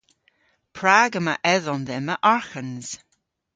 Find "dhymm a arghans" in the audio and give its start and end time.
1.87-2.89